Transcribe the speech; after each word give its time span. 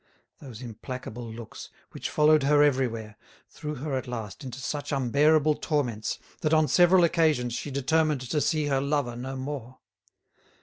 Those 0.39 0.63
implacable 0.63 1.31
looks, 1.31 1.69
which 1.91 2.09
followed 2.09 2.41
her 2.41 2.63
everywhere, 2.63 3.17
threw 3.49 3.75
her 3.75 3.95
at 3.95 4.07
last 4.07 4.43
into 4.43 4.57
such 4.57 4.91
unbearable 4.91 5.53
torments 5.57 6.17
that 6.41 6.55
on 6.55 6.67
several 6.67 7.03
occasions 7.03 7.53
she 7.53 7.69
determined 7.69 8.21
to 8.21 8.41
see 8.41 8.65
her 8.65 8.81
lover 8.81 9.15
no 9.15 9.35
more. 9.35 9.77